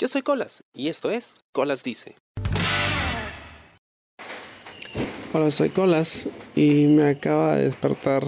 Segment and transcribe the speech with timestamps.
[0.00, 2.14] Yo soy Colas y esto es Colas Dice.
[5.32, 8.22] Hola, soy Colas y me acaba de despertar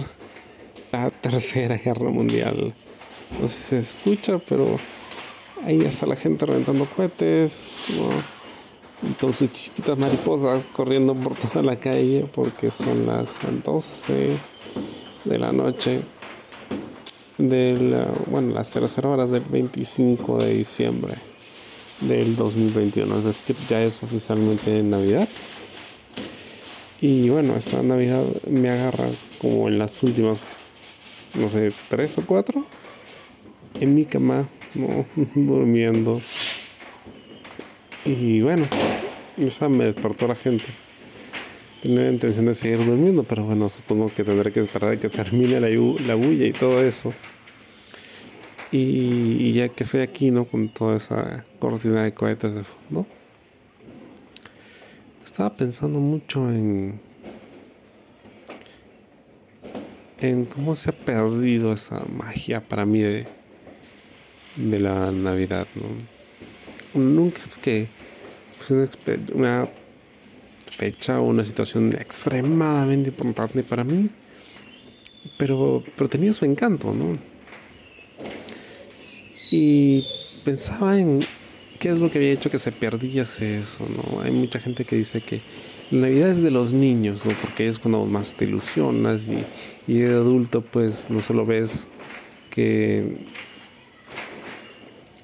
[0.91, 2.73] la tercera guerra mundial.
[3.39, 4.75] No sé si se escucha, pero
[5.63, 7.87] ahí está la gente reventando cohetes,
[9.01, 13.29] y con sus chiquitas mariposas corriendo por toda la calle porque son las
[13.63, 14.37] 12
[15.23, 16.01] de la noche
[17.37, 21.30] de bueno, las 00 horas del 25 de diciembre
[22.01, 23.19] del 2021.
[23.19, 25.27] Es decir, ya es oficialmente Navidad.
[26.99, 29.07] Y bueno, esta Navidad me agarra
[29.39, 30.39] como en las últimas,
[31.33, 32.65] no sé, tres o cuatro,
[33.79, 34.47] en mi cama,
[35.35, 36.21] durmiendo.
[38.05, 38.67] Y bueno,
[39.37, 40.65] esa me despertó la gente.
[41.81, 45.09] Tenía la intención de seguir durmiendo, pero bueno, supongo que tendré que esperar a que
[45.09, 47.11] termine la, la bulla y todo eso.
[48.71, 50.45] Y, ya que estoy aquí, ¿no?
[50.45, 53.05] Con toda esa cortina de cohetes de fondo.
[55.25, 56.99] Estaba pensando mucho en.
[60.19, 63.27] En cómo se ha perdido esa magia para mí de,
[64.55, 67.01] de la Navidad, ¿no?
[67.01, 67.87] Nunca es que
[68.69, 68.87] una,
[69.33, 69.69] una
[70.71, 74.09] fecha o una situación extremadamente importante para mí,
[75.37, 77.30] pero, pero tenía su encanto, ¿no?
[79.51, 80.05] Y
[80.45, 81.25] pensaba en
[81.77, 84.21] qué es lo que había hecho que se perdiese eso, ¿no?
[84.21, 85.41] Hay mucha gente que dice que
[85.91, 87.33] la Navidad es de los niños, ¿no?
[87.41, 89.43] Porque es cuando más te ilusionas y,
[89.91, 91.85] y de adulto pues no solo ves
[92.49, 93.25] que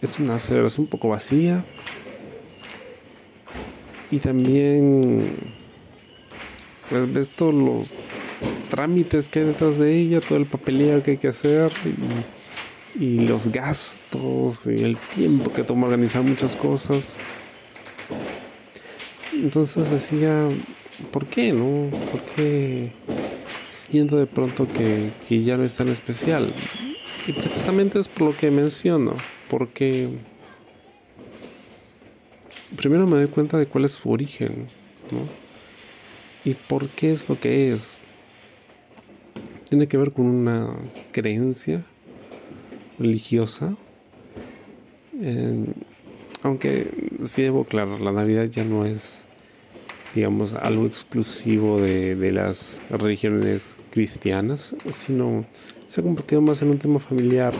[0.01, 1.63] es una celebración un poco vacía
[4.11, 5.37] y también
[6.89, 7.91] pues, ves todos los
[8.69, 12.36] trámites que hay detrás de ella, todo el papeleo que hay que hacer y
[12.99, 17.13] y los gastos y el tiempo que toma organizar muchas cosas.
[19.33, 20.47] Entonces decía,
[21.11, 21.89] ¿por qué no?
[22.11, 22.91] ¿Por qué
[23.69, 26.53] siento de pronto que, que ya no es tan especial?
[27.27, 29.13] Y precisamente es por lo que menciono,
[29.49, 30.09] porque
[32.77, 34.69] primero me doy cuenta de cuál es su origen,
[35.11, 35.27] ¿no?
[36.49, 37.95] Y por qué es lo que es.
[39.69, 40.73] Tiene que ver con una
[41.11, 41.83] creencia
[42.99, 43.75] religiosa.
[46.43, 46.87] aunque
[47.25, 49.25] sí debo aclarar, la Navidad ya no es,
[50.13, 55.45] digamos, algo exclusivo de, de las religiones cristianas, sino
[55.87, 57.53] se ha convertido más en un tema familiar.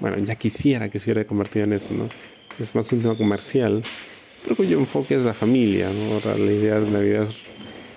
[0.00, 2.08] Bueno, ya quisiera que se hubiera convertido en eso, ¿no?
[2.58, 3.82] Es más un tema comercial,
[4.42, 6.14] pero cuyo enfoque es la familia, ¿no?
[6.14, 7.28] Ahora, la idea de Navidad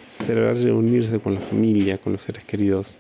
[0.08, 2.98] es celebrar reunirse con la familia, con los seres queridos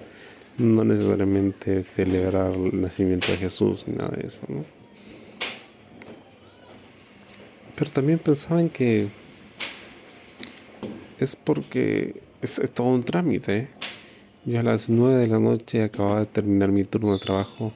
[0.59, 4.65] no necesariamente celebrar el nacimiento de Jesús ni nada de eso, ¿no?
[7.75, 9.09] Pero también pensaban que
[11.17, 13.57] es porque es, todo un trámite.
[13.57, 13.67] ¿eh?
[14.45, 17.71] Yo a las 9 de la noche acababa de terminar mi turno de trabajo.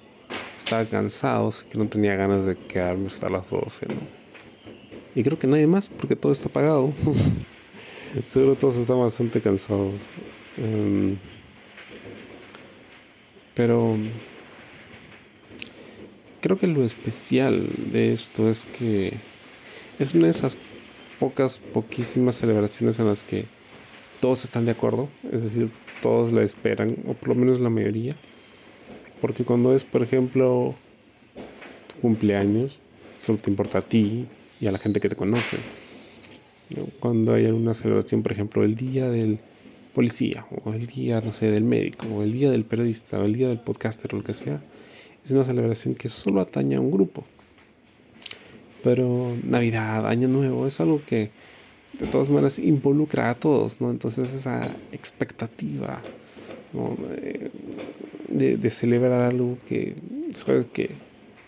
[0.58, 4.24] Estaba cansado, así que no tenía ganas de quedarme hasta las 12, ¿no?
[5.16, 6.92] Y creo que nadie más, porque todo está pagado.
[8.28, 10.02] Seguro todos están bastante cansados.
[10.58, 11.18] Em,
[13.56, 13.98] pero
[16.42, 19.14] creo que lo especial de esto es que
[20.00, 20.58] es una de esas
[21.20, 23.46] pocas, poquísimas celebraciones en las que
[24.20, 25.72] todos están de acuerdo, es decir,
[26.02, 28.16] todos la esperan, o por lo menos la mayoría.
[29.22, 30.76] Porque cuando es, por ejemplo,
[31.88, 32.80] tu cumpleaños,
[33.22, 34.28] solo te importa a ti
[34.60, 35.58] y a la gente que te conoce.
[37.00, 39.40] Cuando hay alguna celebración, por ejemplo, el día del
[39.94, 43.34] policía, o el día, no sé, del médico, o el día del periodista, o el
[43.34, 44.62] día del podcaster, o lo que sea,
[45.24, 47.24] es una celebración que solo atañe a un grupo.
[48.84, 51.32] Pero Navidad, Año Nuevo, es algo que
[52.00, 53.92] de todas maneras involucra a todos, ¿no?
[53.92, 56.02] Entonces esa expectativa
[58.30, 59.96] de, celebrar algo que
[60.34, 60.92] sabes que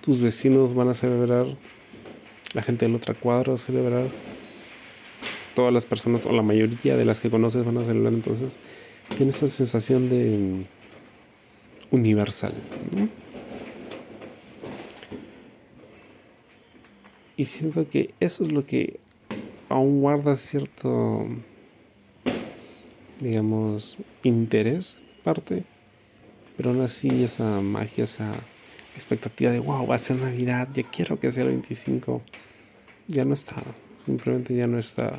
[0.02, 1.48] tus vecinos van a celebrar,
[2.54, 4.10] la gente del otro cuadro celebrar
[5.56, 8.58] todas las personas o la mayoría de las que conoces van a celebrar, entonces
[9.18, 12.54] tiene esa sensación de mm, universal.
[17.38, 19.00] Y siento que eso es lo que
[19.68, 21.28] aún guarda cierto,
[23.20, 25.64] digamos, interés, parte,
[26.56, 28.32] pero aún así esa magia, esa
[28.96, 32.22] expectativa de wow, va a ser Navidad, ya quiero que sea el 25,
[33.08, 33.62] ya no está,
[34.06, 35.18] simplemente ya no está.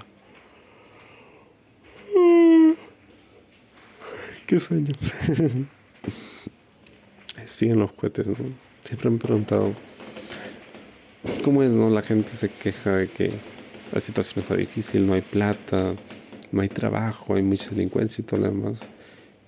[4.46, 4.92] Qué sueño.
[7.46, 8.26] Siguen los cohetes,
[8.84, 9.74] Siempre me he preguntado
[11.42, 11.90] ¿Cómo es, no?
[11.90, 13.32] La gente se queja de que
[13.92, 15.94] la situación está difícil, no hay plata,
[16.52, 18.80] no hay trabajo, hay mucha delincuencia y todo lo demás.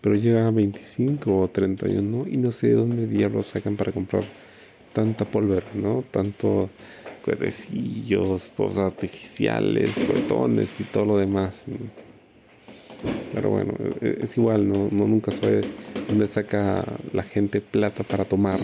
[0.00, 4.25] Pero llega a 25 o 31 y no sé de dónde diablos sacan para comprar
[4.93, 6.05] tanta pólvora, ¿no?
[6.11, 6.70] Tanto
[7.25, 11.62] cuetecillos, artificiales, botones y todo lo demás.
[13.34, 14.88] Pero bueno, e-, es igual, ¿no?
[14.90, 15.62] no nunca sabe
[16.08, 18.60] dónde saca la gente plata para tomar.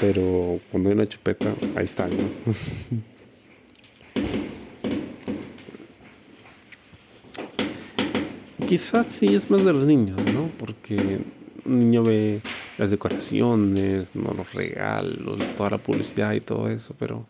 [0.00, 2.16] Pero cuando hay una chupeta, ahí está, ¿no?
[8.66, 10.48] Quizás sí es más de los niños, ¿no?
[10.58, 11.18] Porque
[11.64, 12.40] un niño ve
[12.78, 14.32] las decoraciones, ¿no?
[14.32, 17.26] los regalos, toda la publicidad y todo eso, pero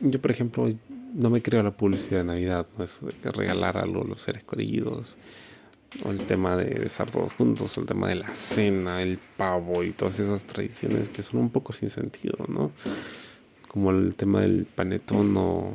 [0.00, 0.68] yo, por ejemplo,
[1.14, 2.84] no me creo la publicidad de Navidad, ¿no?
[2.84, 5.16] Eso de que regalar algo a los seres queridos,
[6.04, 9.82] o el tema de estar todos juntos, o el tema de la cena, el pavo
[9.82, 12.72] y todas esas tradiciones que son un poco sin sentido, ¿no?
[13.68, 15.74] Como el tema del panetón o,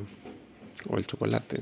[0.89, 1.61] o el chocolate.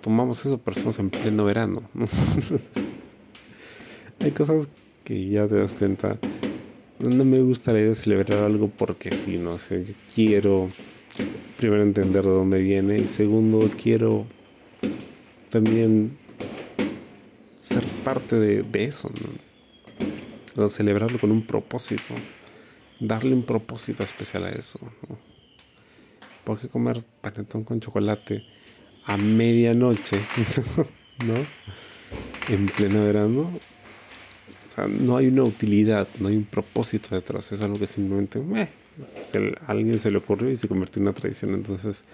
[0.00, 1.82] Tomamos eso, pero estamos en pleno verano.
[4.20, 4.68] Hay cosas
[5.04, 6.18] que ya te das cuenta.
[6.98, 10.68] No me gusta celebrar algo porque sí, no sé, yo quiero
[11.56, 14.26] primero entender de dónde viene y segundo quiero
[15.50, 16.18] también
[17.58, 19.10] ser parte de, eso,
[20.56, 20.68] ¿no?
[20.68, 22.14] celebrarlo con un propósito,
[23.00, 24.78] darle un propósito especial a eso.
[25.08, 25.18] ¿no?
[26.44, 28.44] ¿Por qué comer panetón con chocolate
[29.04, 30.20] a medianoche,
[31.26, 31.34] ¿no?
[32.48, 33.58] En pleno verano.
[34.68, 38.38] O sea, no hay una utilidad, no hay un propósito detrás, es algo que simplemente
[39.66, 41.54] alguien se le ocurrió y se convirtió en una tradición.
[41.54, 42.04] Entonces,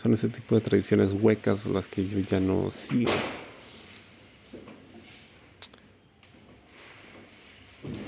[0.00, 3.12] son ese tipo de tradiciones huecas las que yo ya no sigo.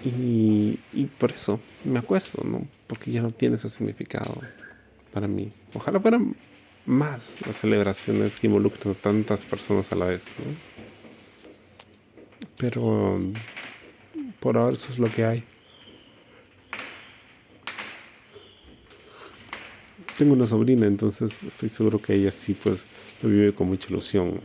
[0.05, 2.67] Y, y por eso me acuesto, ¿no?
[2.87, 4.41] Porque ya no tiene ese significado
[5.13, 5.53] para mí.
[5.75, 6.37] Ojalá fueran
[6.87, 10.55] más las celebraciones que involucran a tantas personas a la vez, ¿no?
[12.57, 13.19] Pero
[14.41, 15.45] por ahora eso es lo que hay.
[20.19, 22.87] Tengo una sobrina, entonces estoy seguro que ella sí pues
[23.23, 24.41] lo vive con mucha ilusión.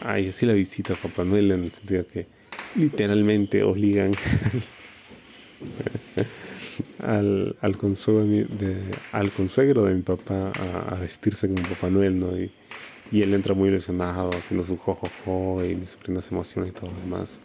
[0.00, 2.26] A ella sí la visita a Papá Noel en el sentido que
[2.74, 4.12] literalmente obligan
[6.98, 8.82] al, al, consuegro de,
[9.12, 10.50] al consuegro de mi papá
[10.88, 12.36] a, vestirse como Papá Noel, ¿no?
[12.36, 12.50] Y,
[13.12, 16.90] y, él entra muy ilusionado, haciendo su jojojo y mi sobrina se emociona y todo
[16.90, 17.38] lo demás.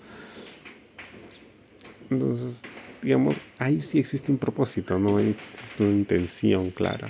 [2.09, 2.63] Entonces,
[3.07, 5.15] digamos, ahí sí existe un propósito, ¿no?
[5.15, 7.09] Ahí existe una intención clara.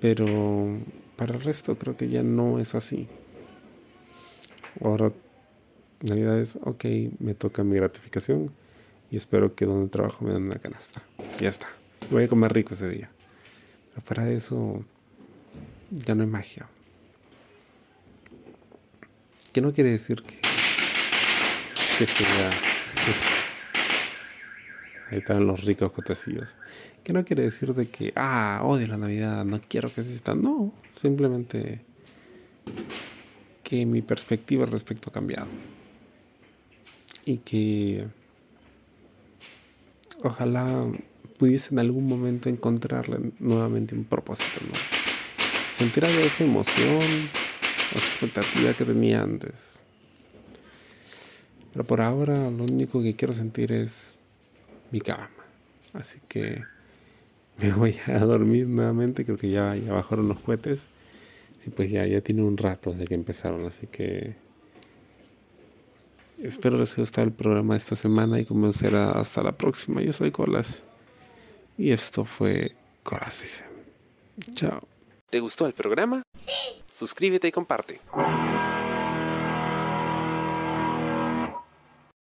[0.00, 0.80] Pero
[1.14, 3.06] para el resto creo que ya no es así.
[4.82, 5.12] Ahora,
[6.00, 6.84] Navidad es, ok,
[7.20, 8.50] me toca mi gratificación
[9.08, 11.00] y espero que donde trabajo me den una canasta.
[11.40, 11.68] Ya está.
[12.10, 13.10] Voy a comer rico ese día.
[13.90, 14.84] Pero fuera de eso,
[15.92, 16.66] ya no hay magia.
[19.52, 20.40] Que no quiere decir que,
[21.98, 22.50] que sea
[25.10, 26.54] Ahí están los ricos cotecillos.
[27.02, 30.34] Que no quiere decir de que, ah, odio la Navidad, no quiero que exista.
[30.34, 31.80] No, simplemente
[33.62, 35.46] que mi perspectiva al respecto ha cambiado.
[37.24, 38.06] Y que
[40.22, 40.86] ojalá
[41.38, 44.74] pudiese en algún momento encontrarle nuevamente un propósito, ¿no?
[45.76, 47.28] Sentir algo de esa emoción
[47.94, 49.54] esa expectativa que tenía antes.
[51.72, 54.17] Pero por ahora lo único que quiero sentir es
[54.90, 55.30] mi cama.
[55.92, 56.62] Así que
[57.58, 59.24] me voy a dormir nuevamente.
[59.24, 60.80] Creo que ya, ya bajaron los cohetes.
[61.62, 63.66] Sí, pues ya, ya tiene un rato desde que empezaron.
[63.66, 64.36] Así que
[66.42, 70.02] espero les haya gustado el programa de esta semana y comenzará hasta la próxima.
[70.02, 70.82] Yo soy Colas.
[71.76, 73.62] Y esto fue Colas
[74.54, 74.86] Chao.
[75.30, 76.22] ¿Te gustó el programa?
[76.36, 76.82] Sí.
[76.90, 78.00] Suscríbete y comparte.